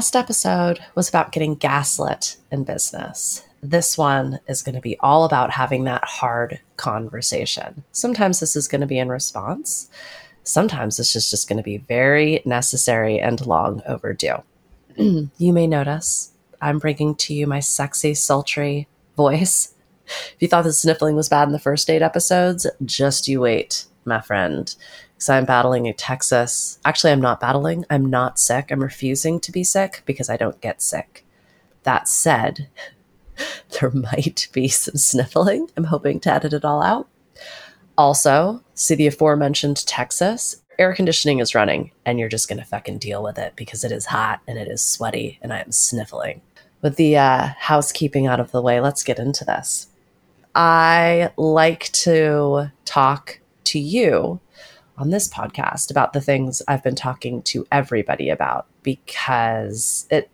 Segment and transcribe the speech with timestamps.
[0.00, 3.44] last episode was about getting gaslit in business.
[3.62, 7.84] This one is going to be all about having that hard conversation.
[7.92, 9.90] Sometimes this is going to be in response.
[10.42, 14.42] Sometimes this is just going to be very necessary and long overdue.
[14.96, 19.74] you may notice I'm bringing to you my sexy, sultry voice.
[20.06, 23.84] If you thought the sniffling was bad in the first eight episodes, just you wait,
[24.06, 24.74] my friend
[25.20, 26.78] because I'm battling in Texas.
[26.82, 27.84] Actually, I'm not battling.
[27.90, 28.70] I'm not sick.
[28.70, 31.26] I'm refusing to be sick because I don't get sick.
[31.82, 32.68] That said,
[33.80, 35.68] there might be some sniffling.
[35.76, 37.06] I'm hoping to edit it all out.
[37.98, 40.62] Also, see the aforementioned Texas.
[40.78, 43.92] Air conditioning is running, and you're just going to fucking deal with it because it
[43.92, 46.40] is hot and it is sweaty, and I am sniffling.
[46.80, 49.88] With the uh, housekeeping out of the way, let's get into this.
[50.54, 54.40] I like to talk to you
[55.00, 60.28] on this podcast about the things I've been talking to everybody about because it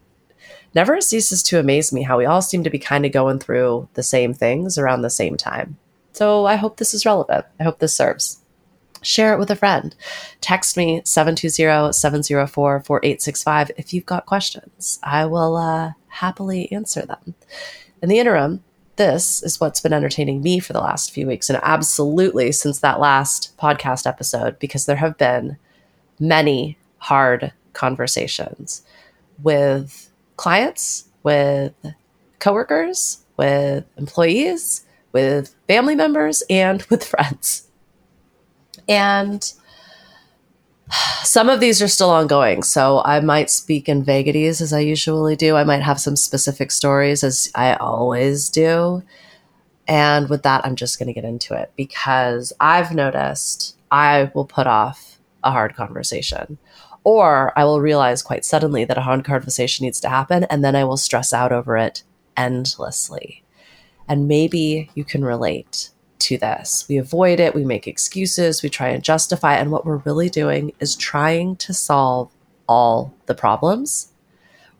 [0.74, 3.88] never ceases to amaze me how we all seem to be kind of going through
[3.94, 5.76] the same things around the same time.
[6.12, 7.46] So I hope this is relevant.
[7.60, 8.40] I hope this serves.
[9.02, 9.94] Share it with a friend.
[10.40, 14.98] Text me 720-704-4865 if you've got questions.
[15.02, 17.36] I will uh, happily answer them.
[18.02, 18.64] In the interim,
[18.96, 23.00] this is what's been entertaining me for the last few weeks and absolutely since that
[23.00, 25.56] last podcast episode because there have been
[26.18, 28.82] many hard conversations
[29.42, 31.74] with clients, with
[32.38, 37.68] coworkers, with employees, with family members, and with friends.
[38.88, 39.52] And
[41.22, 42.62] some of these are still ongoing.
[42.62, 45.56] So I might speak in vagaries as I usually do.
[45.56, 49.02] I might have some specific stories as I always do.
[49.88, 54.44] And with that, I'm just going to get into it because I've noticed I will
[54.44, 56.58] put off a hard conversation
[57.04, 60.74] or I will realize quite suddenly that a hard conversation needs to happen and then
[60.74, 62.02] I will stress out over it
[62.36, 63.44] endlessly.
[64.08, 65.90] And maybe you can relate
[66.26, 66.84] to this.
[66.88, 69.54] We avoid it, we make excuses, we try and justify.
[69.54, 72.32] And what we're really doing is trying to solve
[72.68, 74.12] all the problems.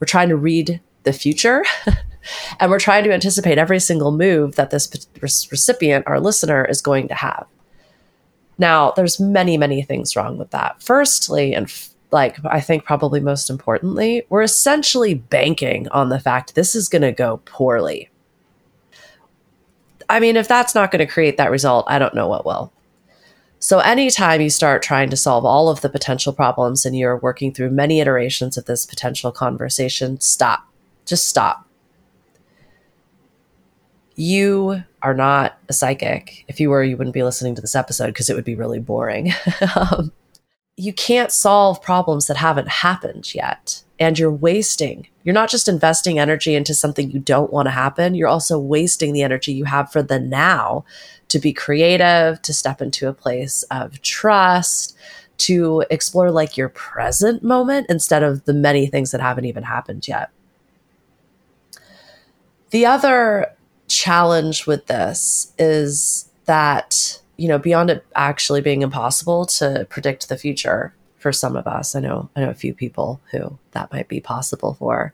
[0.01, 1.65] We're trying to read the future
[2.61, 4.91] and we're trying to anticipate every single move that this
[5.23, 7.47] recipient, our listener, is going to have.
[8.59, 10.83] Now, there's many, many things wrong with that.
[10.83, 16.55] Firstly, and f- like I think probably most importantly, we're essentially banking on the fact
[16.55, 18.11] this is going to go poorly
[20.09, 22.72] I mean, if that's not going to create that result, I don't know what will.
[23.59, 27.53] So, anytime you start trying to solve all of the potential problems and you're working
[27.53, 30.69] through many iterations of this potential conversation, stop.
[31.06, 31.66] Just stop.
[34.15, 36.45] You are not a psychic.
[36.49, 38.78] If you were, you wouldn't be listening to this episode because it would be really
[38.78, 39.33] boring.
[39.77, 40.12] um,
[40.77, 45.07] you can't solve problems that haven't happened yet and you're wasting.
[45.25, 49.12] You're not just investing energy into something you don't want to happen, you're also wasting
[49.12, 50.84] the energy you have for the now
[51.29, 54.97] to be creative, to step into a place of trust,
[55.39, 60.07] to explore like your present moment instead of the many things that haven't even happened
[60.07, 60.31] yet.
[62.71, 63.53] The other
[63.89, 70.39] challenge with this is that, you know, beyond it actually being impossible to predict the
[70.39, 70.95] future,
[71.26, 71.97] for some of us.
[71.97, 75.12] I know I know a few people who that might be possible for.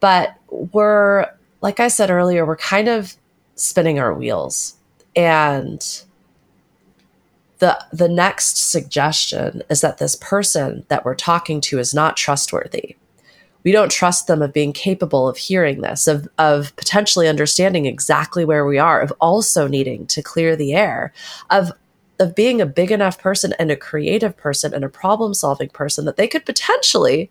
[0.00, 1.26] But we're
[1.60, 3.16] like I said earlier, we're kind of
[3.54, 4.76] spinning our wheels.
[5.14, 5.84] And
[7.58, 12.96] the the next suggestion is that this person that we're talking to is not trustworthy.
[13.62, 18.46] We don't trust them of being capable of hearing this, of of potentially understanding exactly
[18.46, 21.12] where we are, of also needing to clear the air,
[21.50, 21.72] of
[22.18, 26.04] of being a big enough person and a creative person and a problem solving person
[26.06, 27.30] that they could potentially,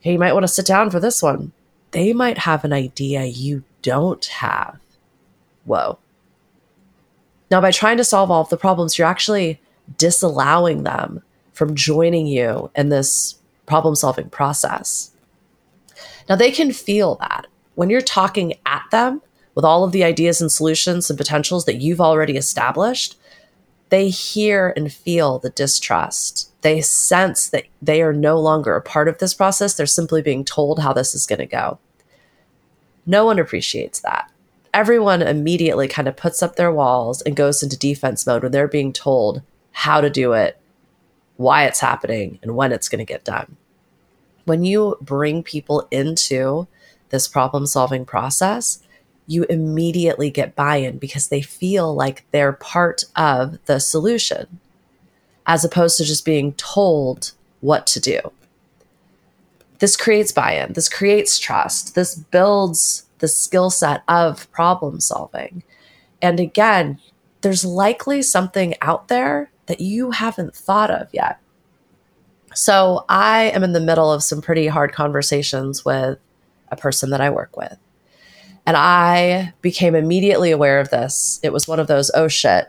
[0.00, 1.52] hey, you might want to sit down for this one.
[1.90, 4.78] They might have an idea you don't have.
[5.64, 5.98] Whoa.
[7.50, 9.60] Now, by trying to solve all of the problems, you're actually
[9.98, 13.36] disallowing them from joining you in this
[13.66, 15.12] problem solving process.
[16.28, 17.46] Now, they can feel that
[17.76, 19.22] when you're talking at them
[19.54, 23.16] with all of the ideas and solutions and potentials that you've already established,
[23.88, 26.50] they hear and feel the distrust.
[26.62, 29.74] They sense that they are no longer a part of this process.
[29.74, 31.78] They're simply being told how this is going to go.
[33.06, 34.30] No one appreciates that.
[34.74, 38.68] Everyone immediately kind of puts up their walls and goes into defense mode when they're
[38.68, 40.60] being told how to do it,
[41.36, 43.56] why it's happening, and when it's going to get done.
[44.44, 46.66] When you bring people into
[47.10, 48.82] this problem solving process,
[49.26, 54.60] you immediately get buy in because they feel like they're part of the solution
[55.46, 58.20] as opposed to just being told what to do.
[59.78, 65.62] this creates buy in, this creates trust, this builds the skill set of problem solving.
[66.22, 66.98] And again,
[67.42, 71.38] there's likely something out there that you haven't thought of yet.
[72.54, 76.18] So I am in the middle of some pretty hard conversations with
[76.70, 77.76] a person that I work with.
[78.66, 81.38] And I became immediately aware of this.
[81.42, 82.66] It was one of those, oh shit,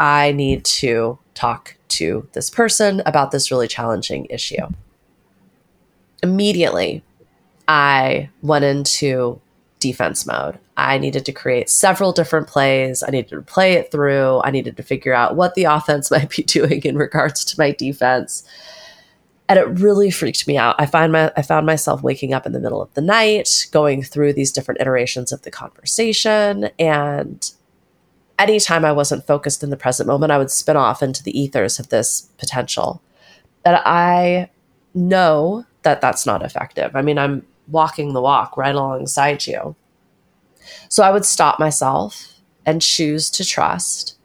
[0.00, 4.66] I need to talk to this person about this really challenging issue.
[6.22, 7.04] Immediately,
[7.68, 9.40] I went into
[9.78, 10.58] defense mode.
[10.76, 13.02] I needed to create several different plays.
[13.02, 14.40] I needed to play it through.
[14.42, 17.72] I needed to figure out what the offense might be doing in regards to my
[17.72, 18.44] defense
[19.50, 20.76] and it really freaked me out.
[20.78, 24.00] I find my I found myself waking up in the middle of the night, going
[24.00, 27.50] through these different iterations of the conversation, and
[28.38, 31.80] anytime I wasn't focused in the present moment, I would spin off into the ethers
[31.80, 33.02] of this potential.
[33.64, 34.50] And I
[34.94, 36.94] know that that's not effective.
[36.94, 39.74] I mean, I'm walking the walk right alongside you.
[40.88, 44.16] So I would stop myself and choose to trust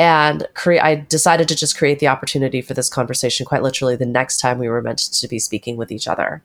[0.00, 4.06] and create i decided to just create the opportunity for this conversation quite literally the
[4.06, 6.42] next time we were meant to be speaking with each other.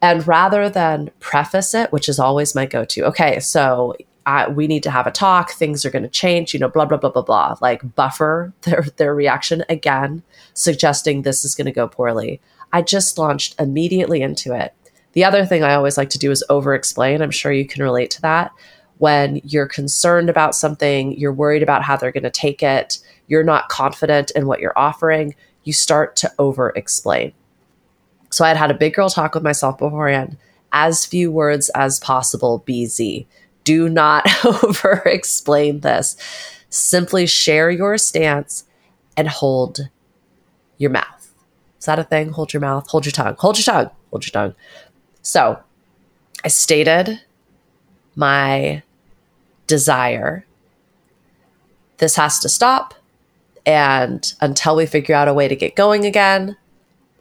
[0.00, 3.94] And rather than preface it which is always my go-to okay so
[4.26, 6.84] I, we need to have a talk things are going to change you know blah
[6.84, 10.22] blah blah blah blah like buffer their their reaction again
[10.54, 12.40] suggesting this is going to go poorly.
[12.72, 14.72] I just launched immediately into it.
[15.14, 17.82] The other thing i always like to do is over explain i'm sure you can
[17.82, 18.52] relate to that
[18.98, 23.42] when you're concerned about something, you're worried about how they're going to take it, you're
[23.42, 27.32] not confident in what you're offering, you start to over explain.
[28.30, 30.36] So I had had a big girl talk with myself beforehand.
[30.72, 33.26] As few words as possible, BZ.
[33.62, 34.26] Do not
[34.64, 36.16] over explain this.
[36.68, 38.64] Simply share your stance
[39.16, 39.88] and hold
[40.76, 41.32] your mouth.
[41.78, 42.30] Is that a thing?
[42.30, 44.54] Hold your mouth, hold your tongue, hold your tongue, hold your tongue.
[45.22, 45.60] So
[46.42, 47.20] I stated
[48.16, 48.82] my
[49.66, 50.46] desire.
[51.98, 52.94] This has to stop.
[53.66, 56.56] And until we figure out a way to get going again,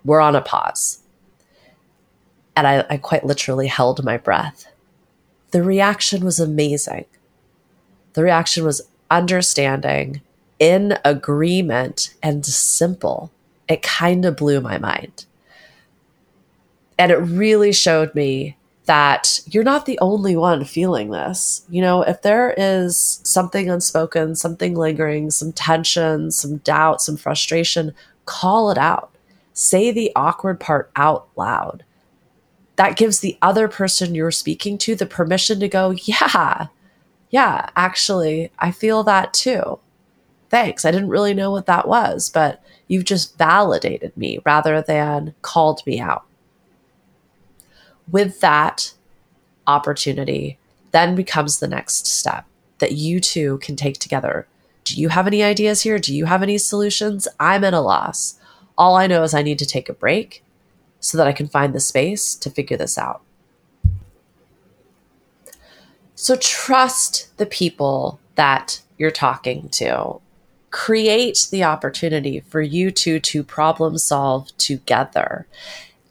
[0.03, 0.99] we're on a pause.
[2.55, 4.67] And I, I quite literally held my breath.
[5.51, 7.05] The reaction was amazing.
[8.13, 10.21] The reaction was understanding,
[10.59, 13.31] in agreement, and simple.
[13.67, 15.25] It kind of blew my mind.
[16.99, 21.65] And it really showed me that you're not the only one feeling this.
[21.69, 27.93] You know, if there is something unspoken, something lingering, some tension, some doubt, some frustration,
[28.25, 29.11] call it out.
[29.53, 31.83] Say the awkward part out loud.
[32.75, 36.67] That gives the other person you're speaking to the permission to go, yeah,
[37.29, 39.79] yeah, actually, I feel that too.
[40.49, 40.83] Thanks.
[40.83, 45.85] I didn't really know what that was, but you've just validated me rather than called
[45.85, 46.25] me out
[48.11, 48.93] with that
[49.67, 50.57] opportunity
[50.91, 52.45] then becomes the next step
[52.79, 54.47] that you two can take together.
[54.83, 55.97] Do you have any ideas here?
[55.97, 57.27] Do you have any solutions?
[57.39, 58.39] I'm at a loss.
[58.77, 60.43] All I know is I need to take a break
[60.99, 63.21] so that I can find the space to figure this out.
[66.15, 70.19] So trust the people that you're talking to.
[70.71, 75.47] Create the opportunity for you two to problem solve together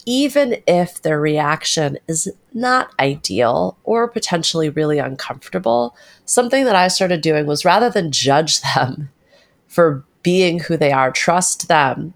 [0.04, 7.20] even if their reaction is not ideal or potentially really uncomfortable, something that I started
[7.20, 9.10] doing was rather than judge them
[9.68, 12.14] for being who they are, trust them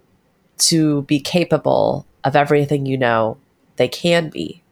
[0.58, 3.36] to be capable of everything you know
[3.76, 4.62] they can be.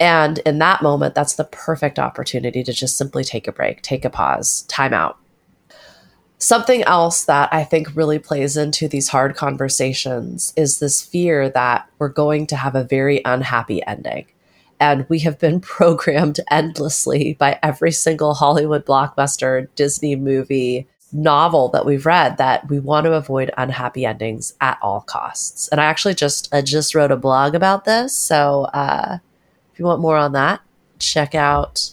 [0.00, 4.04] And in that moment, that's the perfect opportunity to just simply take a break, take
[4.04, 5.18] a pause, time out,
[6.40, 11.88] Something else that I think really plays into these hard conversations is this fear that
[11.98, 14.26] we're going to have a very unhappy ending.
[14.78, 21.86] And we have been programmed endlessly by every single Hollywood blockbuster, Disney movie, novel that
[21.86, 25.66] we've read that we want to avoid unhappy endings at all costs.
[25.68, 28.14] And I actually just I just wrote a blog about this.
[28.16, 29.18] So uh,
[29.72, 30.60] if you want more on that,
[30.98, 31.92] check out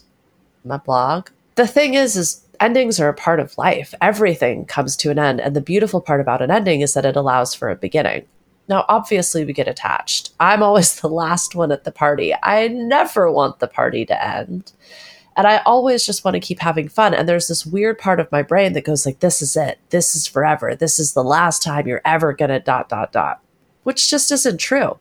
[0.64, 1.30] my blog.
[1.56, 3.94] The thing is, is endings are a part of life.
[4.02, 5.42] Everything comes to an end.
[5.42, 8.26] And the beautiful part about an ending is that it allows for a beginning.
[8.68, 10.34] Now, obviously, we get attached.
[10.40, 12.34] I'm always the last one at the party.
[12.42, 14.72] I never want the party to end.
[15.38, 17.14] And I always just want to keep having fun.
[17.14, 19.80] And there's this weird part of my brain that goes like, this is it.
[19.90, 20.76] This is forever.
[20.76, 23.42] This is the last time you're ever going to dot, dot, dot,
[23.84, 24.98] which just isn't true.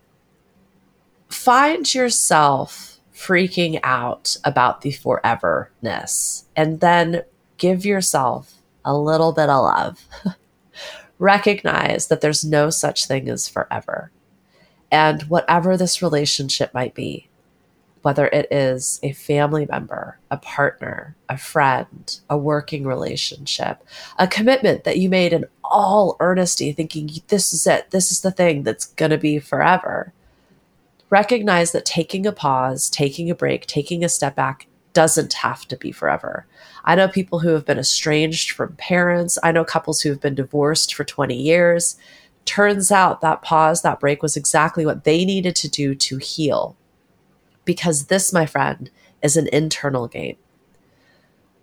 [1.29, 7.23] Find yourself freaking out about the foreverness and then
[7.59, 10.09] give yourself a little bit of love.
[11.19, 14.11] Recognize that there's no such thing as forever.
[14.91, 17.29] And whatever this relationship might be,
[18.03, 23.83] whether it is a family member, a partner, a friend, a working relationship,
[24.19, 28.31] a commitment that you made in all earnesty, thinking this is it, this is the
[28.31, 30.13] thing that's going to be forever.
[31.09, 35.77] Recognize that taking a pause, taking a break, taking a step back doesn't have to
[35.77, 36.47] be forever.
[36.85, 39.39] I know people who have been estranged from parents.
[39.43, 41.97] I know couples who have been divorced for 20 years.
[42.45, 46.77] Turns out that pause, that break was exactly what they needed to do to heal
[47.65, 48.91] because this, my friend,
[49.23, 50.37] is an internal game.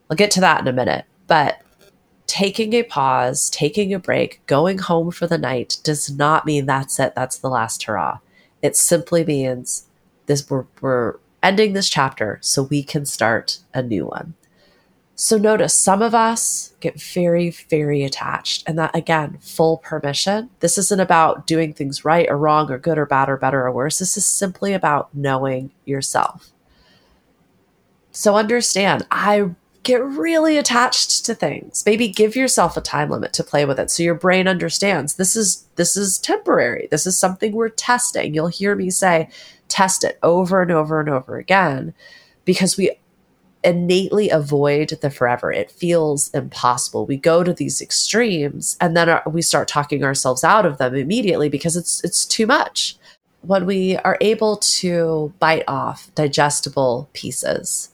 [0.10, 1.62] I'll get to that in a minute, but
[2.28, 7.00] taking a pause, taking a break, going home for the night does not mean that's
[7.00, 8.20] it, that's the last hurrah.
[8.62, 9.88] It simply means
[10.26, 14.36] this we're, we're ending this chapter so we can start a new one.
[15.16, 18.64] So notice some of us get very, very attached.
[18.66, 20.50] And that, again, full permission.
[20.62, 23.72] This isn't about doing things right or wrong or good or bad or better or
[23.72, 24.00] worse.
[24.00, 26.52] This is simply about knowing yourself.
[28.12, 29.52] So understand, I
[29.84, 31.84] get really attached to things.
[31.86, 35.36] Maybe give yourself a time limit to play with it so your brain understands this
[35.36, 36.88] is this is temporary.
[36.92, 38.34] This is something we're testing.
[38.34, 39.30] You'll hear me say
[39.68, 41.94] test it over and over and over again
[42.46, 42.92] because we
[43.64, 45.52] innately avoid the forever.
[45.52, 47.06] It feels impossible.
[47.06, 50.96] We go to these extremes and then uh, we start talking ourselves out of them
[50.96, 52.98] immediately because it's it's too much.
[53.42, 57.91] When we are able to bite off digestible pieces,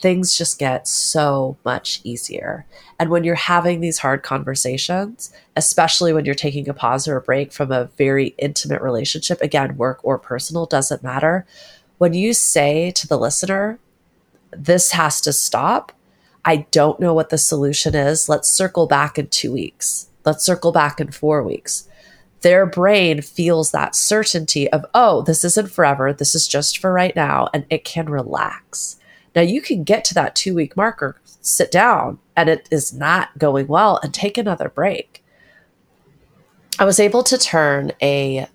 [0.00, 2.64] things just get so much easier.
[2.98, 7.22] And when you're having these hard conversations, especially when you're taking a pause or a
[7.22, 11.46] break from a very intimate relationship, again, work or personal, doesn't matter.
[11.98, 13.78] When you say to the listener,
[14.52, 15.92] this has to stop.
[16.44, 18.28] I don't know what the solution is.
[18.28, 20.08] Let's circle back in two weeks.
[20.24, 21.88] Let's circle back in four weeks.
[22.42, 26.12] Their brain feels that certainty of, oh, this isn't forever.
[26.12, 27.48] This is just for right now.
[27.52, 28.96] And it can relax.
[29.34, 33.38] Now you can get to that two week marker, sit down, and it is not
[33.38, 35.24] going well, and take another break.
[36.78, 38.46] I was able to turn a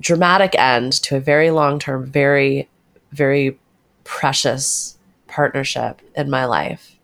[0.00, 2.68] dramatic end to a very long term, very,
[3.12, 3.58] very
[4.04, 6.96] precious partnership in my life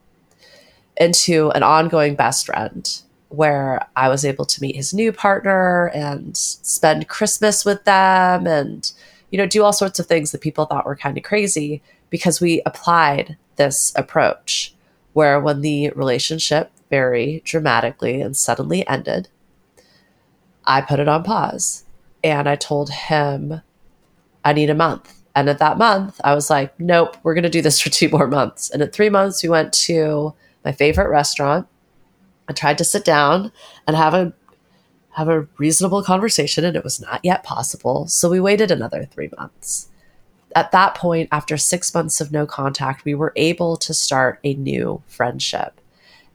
[0.96, 6.36] into an ongoing best friend where I was able to meet his new partner and
[6.36, 8.90] spend Christmas with them and,
[9.30, 11.82] you know, do all sorts of things that people thought were kind of crazy
[12.14, 14.73] because we applied this approach
[15.14, 19.26] where when the relationship very dramatically and suddenly ended,
[20.64, 21.83] I put it on pause
[22.23, 23.62] and I told him
[24.44, 25.25] I need a month.
[25.35, 28.09] And at that month, I was like, nope, we're going to do this for two
[28.09, 28.71] more months.
[28.71, 31.66] And at three months, we went to my favorite restaurant.
[32.49, 33.50] I tried to sit down
[33.88, 34.33] and have a
[35.14, 38.06] have a reasonable conversation and it was not yet possible.
[38.06, 39.88] So we waited another 3 months.
[40.54, 44.54] At that point after 6 months of no contact, we were able to start a
[44.54, 45.80] new friendship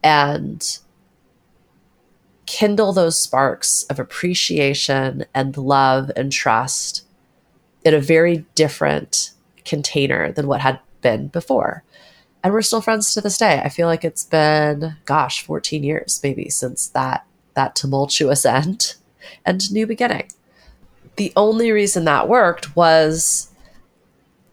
[0.04, 0.80] and
[2.46, 7.06] kindle those sparks of appreciation and love and trust
[7.86, 9.32] in a very different
[9.66, 11.84] container than what had been before.
[12.44, 13.62] And we're still friends to this day.
[13.64, 18.96] I feel like it's been, gosh, 14 years maybe since that that tumultuous end
[19.46, 20.30] and new beginning.
[21.18, 23.49] The only reason that worked was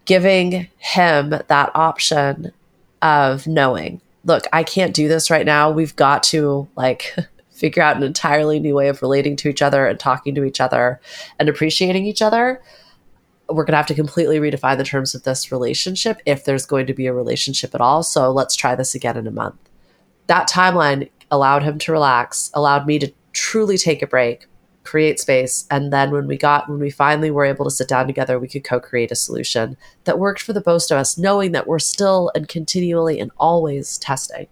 [0.07, 2.53] giving him that option
[3.03, 5.71] of knowing, look, I can't do this right now.
[5.71, 7.15] We've got to like
[7.51, 10.61] figure out an entirely new way of relating to each other and talking to each
[10.61, 11.01] other
[11.39, 12.63] and appreciating each other
[13.49, 16.87] we're going to have to completely redefine the terms of this relationship if there's going
[16.87, 18.03] to be a relationship at all.
[18.03, 19.57] So let's try this again in a month.
[20.27, 24.47] That timeline allowed him to relax, allowed me to truly take a break,
[24.87, 25.67] create space.
[25.71, 28.49] And then when we got, when we finally were able to sit down together, we
[28.49, 31.79] could co create a solution that worked for the both of us, knowing that we're
[31.79, 34.47] still and continually and always testing.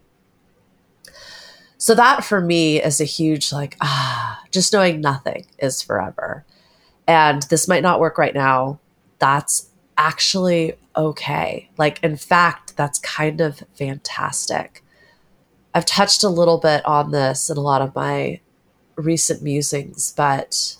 [1.78, 6.44] So that for me is a huge, like, ah, just knowing nothing is forever.
[7.06, 8.80] And this might not work right now
[9.24, 11.70] that's actually okay.
[11.78, 14.84] Like, in fact, that's kind of fantastic.
[15.72, 18.40] I've touched a little bit on this in a lot of my
[18.96, 20.76] recent musings, but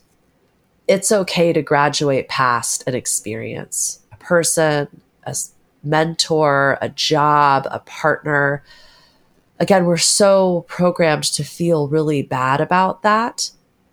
[0.87, 4.89] it's okay to graduate past an experience, a person,
[5.25, 5.35] a
[5.83, 8.63] mentor, a job, a partner.
[9.59, 13.51] Again, we're so programmed to feel really bad about that.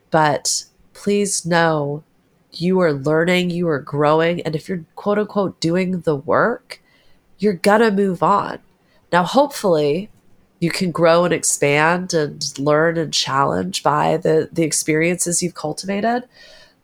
[0.09, 2.03] But please know
[2.51, 4.41] you are learning, you are growing.
[4.41, 6.81] And if you're quote unquote doing the work,
[7.39, 8.59] you're gonna move on.
[9.11, 10.09] Now, hopefully,
[10.61, 16.23] you can grow and expand and learn and challenge by the, the experiences you've cultivated.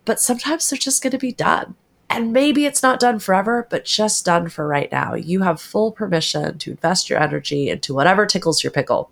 [0.03, 1.75] but sometimes they're just going to be done.
[2.09, 5.13] And maybe it's not done forever, but just done for right now.
[5.13, 9.11] You have full permission to invest your energy into whatever tickles your pickle.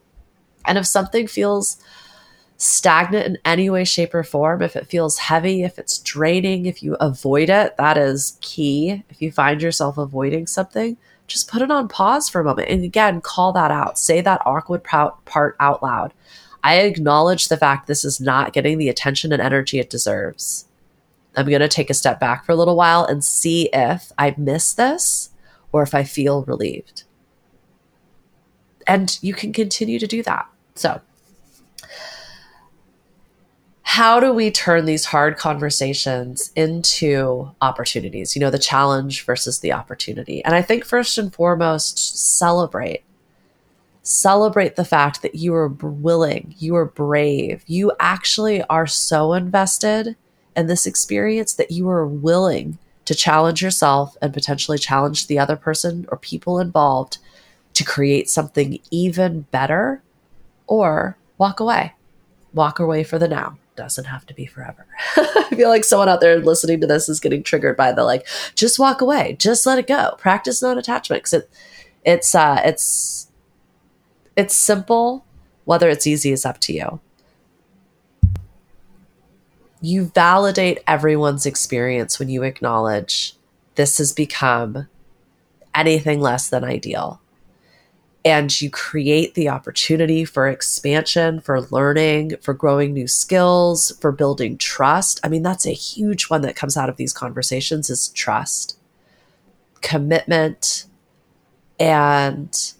[0.66, 1.78] And if something feels
[2.58, 6.82] stagnant in any way, shape, or form, if it feels heavy, if it's draining, if
[6.82, 9.04] you avoid it, that is key.
[9.10, 10.96] If you find yourself avoiding something,
[11.28, 12.70] just put it on pause for a moment.
[12.70, 13.98] And again, call that out.
[13.98, 16.14] Say that awkward part out loud.
[16.64, 20.68] I acknowledge the fact this is not getting the attention and energy it deserves.
[21.36, 24.34] I'm going to take a step back for a little while and see if I
[24.38, 25.30] miss this
[25.72, 27.04] or if I feel relieved.
[28.88, 30.48] And you can continue to do that.
[30.76, 31.02] So,
[33.96, 38.36] how do we turn these hard conversations into opportunities?
[38.36, 40.44] You know, the challenge versus the opportunity.
[40.44, 43.06] And I think first and foremost, celebrate.
[44.04, 50.18] Celebrate the fact that you are willing, you are brave, you actually are so invested
[50.58, 55.56] in this experience that you are willing to challenge yourself and potentially challenge the other
[55.56, 57.18] person or people involved
[57.72, 60.04] to create something even better
[60.68, 61.94] or walk away.
[62.54, 64.86] Walk away for the now doesn't have to be forever.
[65.18, 68.28] I feel like someone out there listening to this is getting triggered by the like,
[68.56, 70.16] just walk away, just let it go.
[70.18, 71.50] Practice non-attachment because it,
[72.04, 73.30] it's uh, it's
[74.36, 75.26] it's simple.
[75.66, 77.00] Whether it's easy is up to you.
[79.82, 83.36] You validate everyone's experience when you acknowledge
[83.76, 84.88] this has become
[85.74, 87.20] anything less than ideal
[88.26, 94.58] and you create the opportunity for expansion, for learning, for growing new skills, for building
[94.58, 95.20] trust.
[95.24, 98.80] I mean, that's a huge one that comes out of these conversations is trust,
[99.82, 100.86] commitment,
[101.80, 102.74] and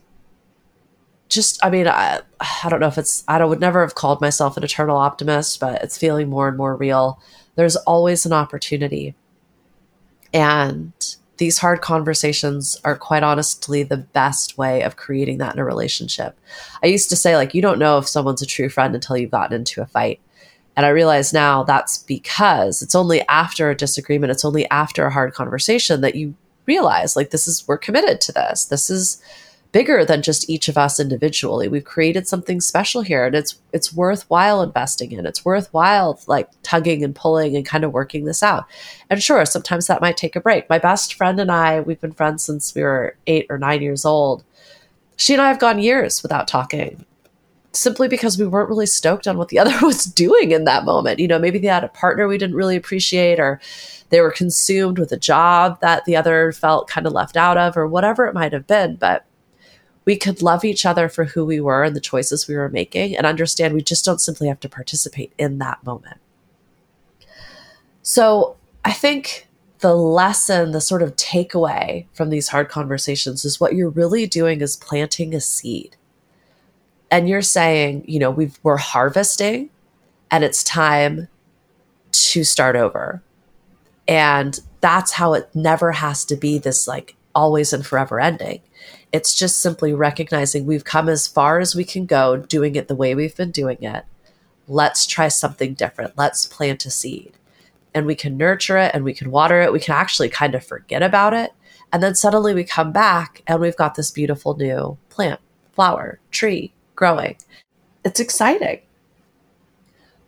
[1.30, 4.58] just I mean, I, I don't know if it's I would never have called myself
[4.58, 7.22] an eternal optimist, but it's feeling more and more real.
[7.56, 9.14] There's always an opportunity.
[10.34, 10.92] And
[11.38, 16.40] these hard conversations are quite honestly the best way of creating that in a relationship.
[16.84, 19.32] I used to say, like, you don't know if someone's a true friend until you've
[19.32, 20.22] gotten into a fight.
[20.78, 25.12] And I realize now that's because it's only after a disagreement, it's only after a
[25.12, 28.66] hard conversation that you realize, like, this is, we're committed to this.
[28.66, 29.22] This is,
[29.76, 31.68] bigger than just each of us individually.
[31.68, 35.26] We've created something special here and it's it's worthwhile investing in.
[35.26, 38.64] It's worthwhile like tugging and pulling and kind of working this out.
[39.10, 40.70] And sure, sometimes that might take a break.
[40.70, 44.06] My best friend and I, we've been friends since we were 8 or 9 years
[44.06, 44.46] old.
[45.18, 47.06] She and I have gone years without talking
[47.74, 51.20] simply because we weren't really stoked on what the other was doing in that moment.
[51.20, 53.60] You know, maybe they had a partner we didn't really appreciate, or
[54.08, 57.76] they were consumed with a job that the other felt kind of left out of,
[57.76, 58.96] or whatever it might have been.
[58.96, 59.26] But
[60.06, 63.18] we could love each other for who we were and the choices we were making
[63.18, 66.18] and understand we just don't simply have to participate in that moment.
[68.04, 69.48] So I think
[69.80, 74.62] the lesson, the sort of takeaway from these hard conversations is what you're really doing
[74.62, 75.96] is planting a seed.
[77.10, 79.70] And you're saying, you know, we we're harvesting
[80.32, 81.28] and it's time
[82.12, 83.22] to start over.
[84.08, 88.62] And that's how it never has to be this like always and forever ending.
[89.12, 92.96] It's just simply recognizing we've come as far as we can go doing it the
[92.96, 94.06] way we've been doing it.
[94.68, 96.18] Let's try something different.
[96.18, 97.34] Let's plant a seed.
[97.94, 99.72] And we can nurture it and we can water it.
[99.72, 101.52] We can actually kind of forget about it.
[101.94, 105.40] And then suddenly we come back and we've got this beautiful new plant,
[105.74, 107.38] flower, tree growing.
[108.04, 108.82] It's exciting.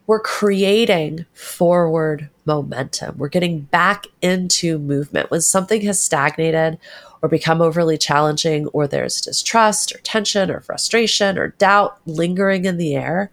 [0.07, 3.17] We're creating forward momentum.
[3.17, 5.29] We're getting back into movement.
[5.29, 6.79] When something has stagnated
[7.21, 12.77] or become overly challenging, or there's distrust or tension or frustration or doubt lingering in
[12.77, 13.31] the air,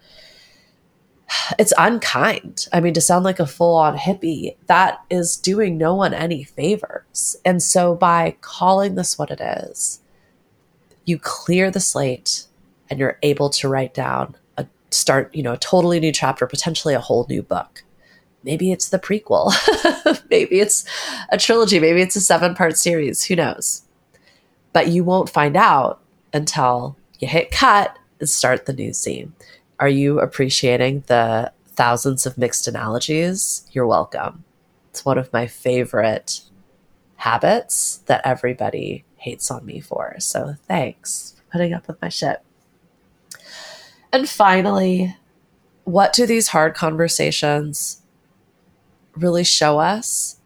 [1.58, 2.66] it's unkind.
[2.72, 6.42] I mean, to sound like a full on hippie, that is doing no one any
[6.42, 7.36] favors.
[7.44, 10.00] And so by calling this what it is,
[11.04, 12.46] you clear the slate
[12.90, 14.36] and you're able to write down
[14.94, 17.84] start, you know, a totally new chapter, potentially a whole new book.
[18.42, 19.52] Maybe it's the prequel.
[20.30, 20.84] maybe it's
[21.30, 21.80] a trilogy.
[21.80, 23.24] Maybe it's a seven part series.
[23.24, 23.82] Who knows?
[24.72, 26.00] But you won't find out
[26.32, 29.32] until you hit cut and start the new scene.
[29.80, 33.66] Are you appreciating the thousands of mixed analogies?
[33.72, 34.44] You're welcome.
[34.90, 36.42] It's one of my favorite
[37.16, 40.16] habits that everybody hates on me for.
[40.18, 42.42] So thanks for putting up with my shit.
[44.14, 45.16] And finally,
[45.82, 48.00] what do these hard conversations
[49.16, 50.36] really show us,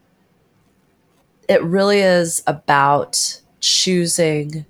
[1.50, 4.64] it really is about choosing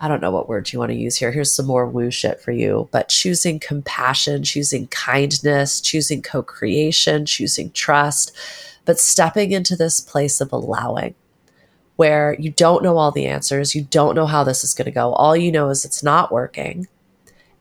[0.00, 1.32] I don't know what words you want to use here.
[1.32, 7.26] Here's some more woo shit for you, but choosing compassion, choosing kindness, choosing co creation,
[7.26, 8.34] choosing trust,
[8.86, 11.14] but stepping into this place of allowing
[11.96, 13.74] where you don't know all the answers.
[13.74, 15.12] You don't know how this is going to go.
[15.12, 16.88] All you know is it's not working.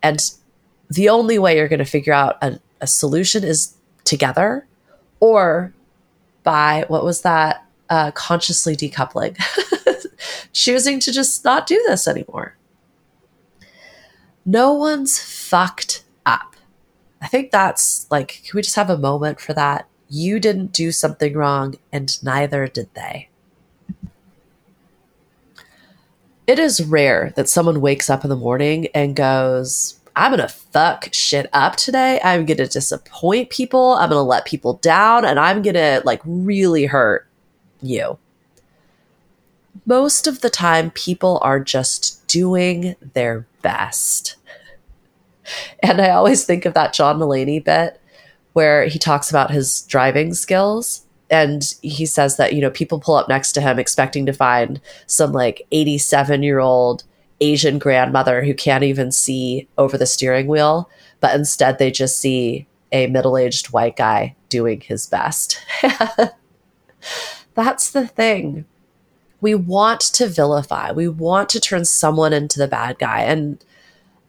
[0.02, 0.22] And
[0.90, 4.68] the only way you're going to figure out a, a solution is together
[5.20, 5.74] or
[6.44, 7.66] by what was that?
[7.90, 9.38] Uh, consciously decoupling,
[10.54, 12.56] choosing to just not do this anymore.
[14.46, 16.56] No one's fucked up.
[17.22, 19.88] I think that's like, can we just have a moment for that?
[20.10, 23.30] You didn't do something wrong, and neither did they.
[26.46, 30.54] It is rare that someone wakes up in the morning and goes, I'm going to
[30.54, 32.20] fuck shit up today.
[32.24, 33.94] I'm going to disappoint people.
[33.94, 37.28] I'm going to let people down and I'm going to like really hurt
[37.82, 38.20] you.
[39.86, 44.36] Most of the time, people are just doing their best.
[45.82, 48.00] And I always think of that John Mulaney bit
[48.54, 53.16] where he talks about his driving skills and he says that you know people pull
[53.16, 57.04] up next to him expecting to find some like 87 year old
[57.44, 62.68] asian grandmother who can't even see over the steering wheel but instead they just see
[62.92, 65.60] a middle-aged white guy doing his best
[67.54, 68.66] that's the thing
[69.42, 73.64] we want to vilify we want to turn someone into the bad guy and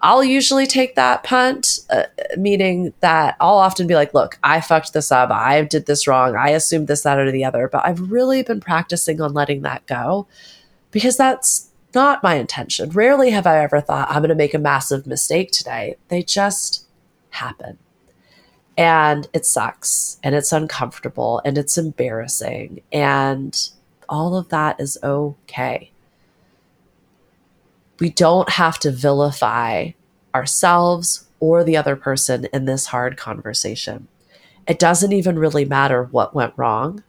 [0.05, 2.03] I'll usually take that punt, uh,
[2.37, 5.31] meaning that I'll often be like, look, I fucked this up.
[5.31, 6.37] I did this wrong.
[6.37, 7.70] I assumed this, that, or the other.
[7.72, 10.27] But I've really been practicing on letting that go
[10.90, 12.90] because that's not my intention.
[12.90, 15.96] Rarely have I ever thought I'm going to make a massive mistake today.
[16.09, 16.87] They just
[17.30, 17.78] happen.
[18.76, 22.83] And it sucks and it's uncomfortable and it's embarrassing.
[22.92, 23.57] And
[24.09, 25.92] all of that is okay
[28.00, 29.90] we don't have to vilify
[30.35, 34.09] ourselves or the other person in this hard conversation.
[34.66, 37.02] It doesn't even really matter what went wrong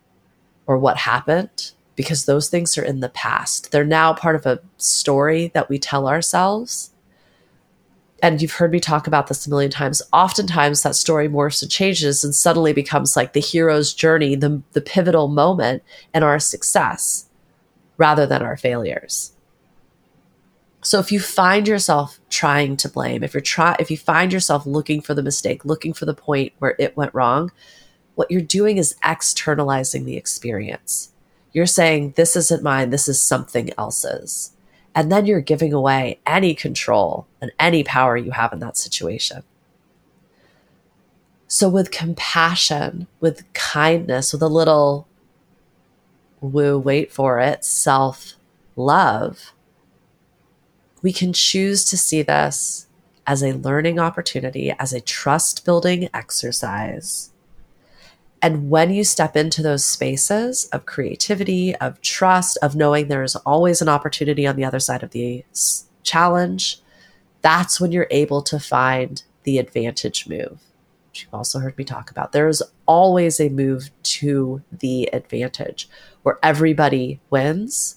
[0.67, 3.71] or what happened because those things are in the past.
[3.71, 6.91] They're now part of a story that we tell ourselves.
[8.21, 10.01] And you've heard me talk about this a million times.
[10.11, 14.81] Oftentimes, that story morphs and changes and suddenly becomes like the hero's journey, the, the
[14.81, 17.27] pivotal moment and our success
[17.97, 19.33] rather than our failures.
[20.81, 24.67] So if you find yourself trying to blame, if you're try if you find yourself
[24.67, 27.51] looking for the mistake, looking for the point where it went wrong,
[28.13, 31.11] what you're doing is externalizing the experience.
[31.55, 34.51] You're saying this isn't mine, this is something else's.
[34.93, 39.41] And then you're giving away any control and any power you have in that situation.
[41.47, 45.07] So, with compassion, with kindness, with a little
[46.41, 48.33] woo, wait for it, self
[48.75, 49.53] love,
[51.01, 52.87] we can choose to see this
[53.25, 57.31] as a learning opportunity, as a trust building exercise.
[58.45, 63.35] And when you step into those spaces of creativity, of trust, of knowing there is
[63.37, 65.43] always an opportunity on the other side of the
[66.03, 66.79] challenge,
[67.41, 70.59] that's when you're able to find the advantage move,
[71.09, 72.33] which you've also heard me talk about.
[72.33, 75.89] There's always a move to the advantage
[76.21, 77.95] where everybody wins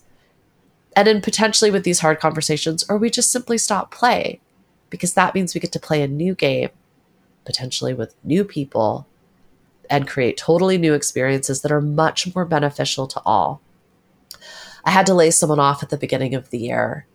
[0.96, 4.40] and then potentially with these hard conversations, or we just simply stop playing
[4.88, 6.70] because that means we get to play a new game,
[7.44, 9.06] potentially with new people,
[9.90, 13.61] and create totally new experiences that are much more beneficial to all.
[14.85, 17.07] I had to lay someone off at the beginning of the year,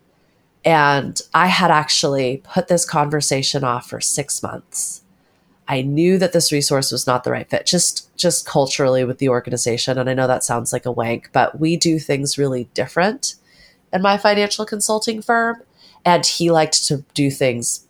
[0.65, 5.03] and I had actually put this conversation off for six months.
[5.67, 9.29] I knew that this resource was not the right fit, just just culturally with the
[9.29, 9.97] organization.
[9.97, 13.35] And I know that sounds like a wank, but we do things really different
[13.91, 15.61] in my financial consulting firm.
[16.05, 17.87] And he liked to do things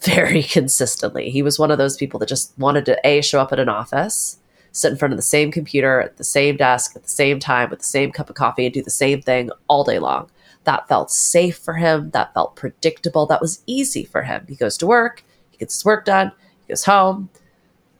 [0.00, 1.30] very consistently.
[1.30, 3.68] He was one of those people that just wanted to A, show up at an
[3.68, 4.38] office,
[4.72, 7.70] sit in front of the same computer at the same desk at the same time
[7.70, 10.28] with the same cup of coffee and do the same thing all day long.
[10.64, 12.10] That felt safe for him.
[12.10, 13.26] That felt predictable.
[13.26, 14.46] That was easy for him.
[14.48, 16.32] He goes to work, he gets his work done,
[16.66, 17.28] he goes home.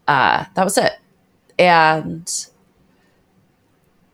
[0.08, 0.94] Uh, that was it.
[1.58, 2.28] And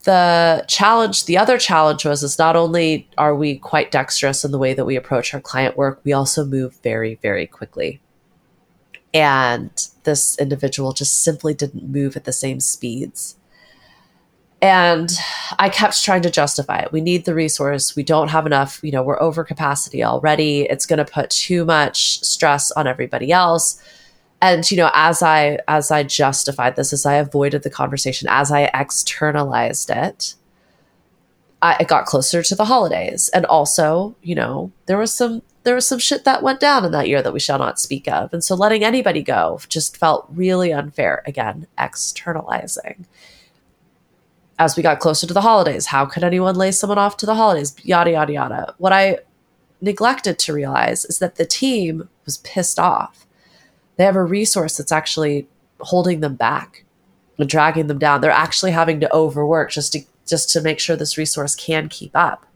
[0.04, 4.58] the challenge the other challenge was is not only are we quite dexterous in the
[4.58, 8.00] way that we approach our client work we also move very very quickly.
[9.12, 9.70] And
[10.04, 13.36] this individual just simply didn't move at the same speeds.
[14.62, 15.10] And
[15.58, 16.92] i kept trying to justify it.
[16.92, 17.96] We need the resource.
[17.96, 20.62] We don't have enough you know we're over capacity already.
[20.62, 23.82] It's going to put too much stress on everybody else
[24.42, 28.50] and you know as i as i justified this as i avoided the conversation as
[28.50, 30.34] i externalized it
[31.62, 33.28] I, it got closer to the holidays.
[33.30, 36.92] And also, you know, there was some there was some shit that went down in
[36.92, 38.32] that year that we shall not speak of.
[38.32, 41.22] And so letting anybody go just felt really unfair.
[41.26, 43.06] Again, externalizing.
[44.58, 47.34] As we got closer to the holidays, how could anyone lay someone off to the
[47.34, 47.74] holidays?
[47.82, 48.74] Yada, yada, yada.
[48.78, 49.18] What I
[49.82, 53.26] neglected to realize is that the team was pissed off.
[54.00, 55.46] They have a resource that's actually
[55.78, 56.86] holding them back
[57.36, 58.22] and dragging them down.
[58.22, 62.12] They're actually having to overwork just to just to make sure this resource can keep
[62.16, 62.46] up.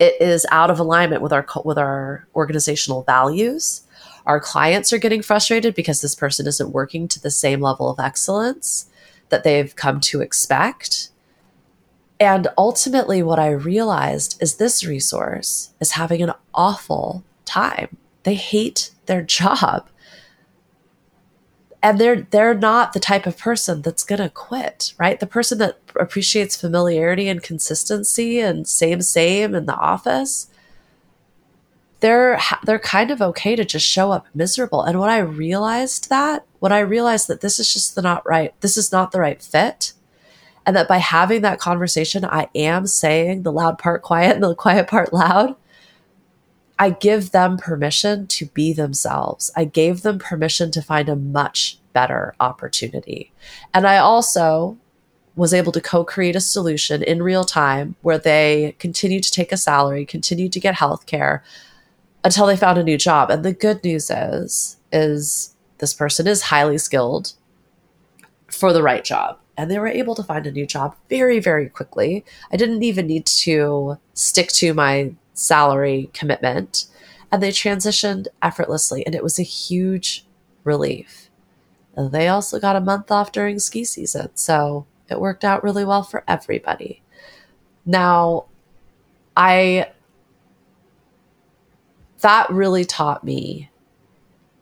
[0.00, 3.82] It is out of alignment with our with our organizational values.
[4.26, 8.00] Our clients are getting frustrated because this person isn't working to the same level of
[8.00, 8.90] excellence
[9.28, 11.10] that they've come to expect.
[12.18, 17.96] And ultimately, what I realized is this resource is having an awful time.
[18.24, 19.86] They hate their job
[21.82, 25.18] and they're they're not the type of person that's going to quit right?
[25.20, 30.48] The person that appreciates familiarity and consistency and same same in the office
[32.02, 34.82] they're they're kind of okay to just show up miserable.
[34.82, 38.52] And when i realized that when i realized that this is just the not right
[38.60, 39.94] this is not the right fit
[40.66, 44.54] and that by having that conversation i am saying the loud part quiet and the
[44.54, 45.56] quiet part loud
[46.82, 49.52] I give them permission to be themselves.
[49.54, 53.30] I gave them permission to find a much better opportunity.
[53.72, 54.76] And I also
[55.36, 59.52] was able to co create a solution in real time where they continued to take
[59.52, 61.44] a salary, continued to get health care
[62.24, 63.30] until they found a new job.
[63.30, 67.34] And the good news is, is this person is highly skilled
[68.48, 69.38] for the right job.
[69.56, 72.24] And they were able to find a new job very, very quickly.
[72.50, 76.86] I didn't even need to stick to my salary commitment.
[77.30, 79.04] And they transitioned effortlessly.
[79.06, 80.26] And it was a huge
[80.64, 81.30] relief.
[81.96, 84.30] They also got a month off during ski season.
[84.34, 87.02] So it worked out really well for everybody.
[87.84, 88.46] Now,
[89.36, 89.90] I,
[92.20, 93.70] that really taught me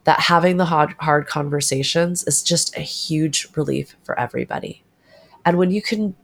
[0.05, 4.83] that having the hard, hard conversations is just a huge relief for everybody.
[5.45, 6.17] And when you can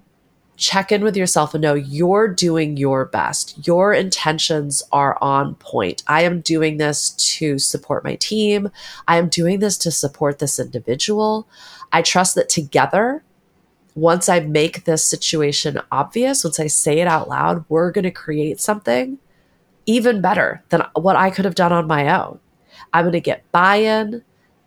[0.57, 3.67] check in with yourself and know you're doing your best.
[3.67, 6.03] Your intentions are on point.
[6.07, 8.71] I am doing this to support my team.
[9.07, 11.49] I am doing this to support this individual.
[11.93, 13.23] I trust that together,
[13.95, 18.11] once I make this situation obvious, once I say it out loud, we're going to
[18.11, 19.19] create something
[19.87, 22.41] even better than what I could have done on my own.
[22.93, 24.23] I'm going to get buy in.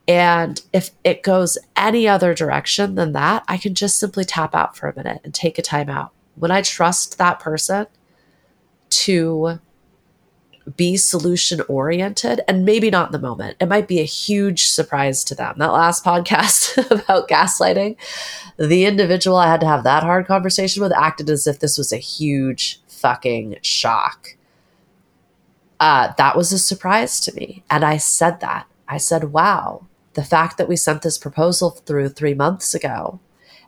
[0.10, 4.76] And if it goes any other direction than that, I can just simply tap out
[4.76, 6.14] for a minute and take a time out.
[6.34, 7.86] When I trust that person
[8.90, 9.60] to
[10.76, 15.24] be solution oriented and maybe not in the moment, it might be a huge surprise
[15.26, 15.54] to them.
[15.60, 17.96] That last podcast about gaslighting,
[18.58, 21.94] the individual I had to have that hard conversation with acted as if this was
[21.94, 24.38] a huge fucking shock.
[25.80, 27.64] Uh, that was a surprise to me.
[27.70, 28.66] And I said that.
[28.88, 33.20] I said, wow, the fact that we sent this proposal through three months ago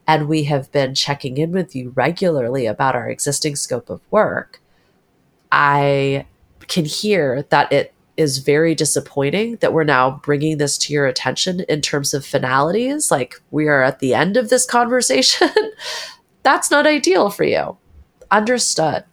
[0.08, 4.62] and we have been checking in with you regularly about our existing scope of work,
[5.52, 6.26] I
[6.68, 11.62] can hear that it is very disappointing that we're now bringing this to your attention
[11.62, 13.12] in terms of finalities.
[13.12, 15.50] Like we are at the end of this conversation.
[16.44, 17.78] That's not ideal for you.
[18.30, 19.06] Understood.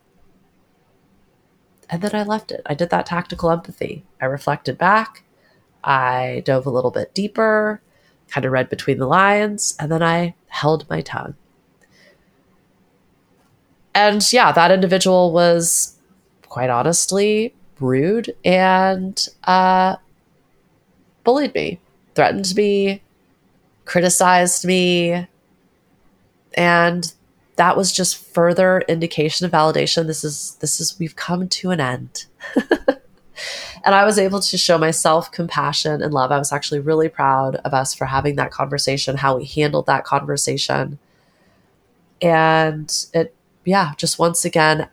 [1.90, 2.62] And then I left it.
[2.66, 4.04] I did that tactical empathy.
[4.20, 5.22] I reflected back.
[5.88, 7.80] I dove a little bit deeper,
[8.28, 11.34] kind of read between the lines, and then I held my tongue.
[13.94, 15.98] And yeah, that individual was
[16.42, 19.96] quite honestly rude and uh,
[21.24, 21.80] bullied me,
[22.14, 23.02] threatened me,
[23.86, 25.26] criticized me.
[26.54, 27.12] And
[27.56, 30.06] that was just further indication of validation.
[30.06, 32.26] This is, this is, we've come to an end.
[33.84, 36.32] And I was able to show myself compassion and love.
[36.32, 40.04] I was actually really proud of us for having that conversation, how we handled that
[40.04, 40.98] conversation.
[42.20, 44.88] And it, yeah, just once again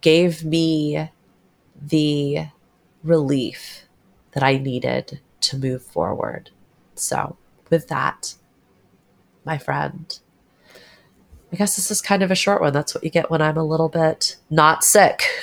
[0.00, 1.10] gave me
[1.80, 2.46] the
[3.02, 3.84] relief
[4.32, 6.50] that I needed to move forward.
[6.94, 7.36] So,
[7.70, 8.34] with that,
[9.44, 10.18] my friend,
[11.52, 12.72] I guess this is kind of a short one.
[12.72, 15.24] That's what you get when I'm a little bit not sick.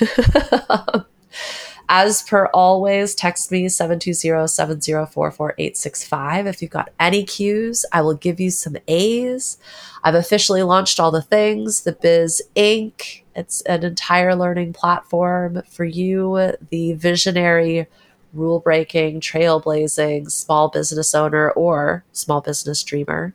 [1.88, 7.84] As per always, text me 720-704-4865 if you've got any cues.
[7.92, 9.58] I will give you some A's.
[10.02, 13.20] I've officially launched all the things, the Biz Inc.
[13.36, 17.86] It's an entire learning platform for you, the visionary,
[18.32, 23.34] rule breaking, trailblazing small business owner or small business dreamer.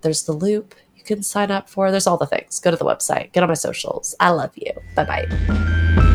[0.00, 1.90] There's the loop you can sign up for.
[1.90, 2.58] There's all the things.
[2.60, 4.14] Go to the website, get on my socials.
[4.20, 4.72] I love you.
[4.94, 6.08] Bye bye.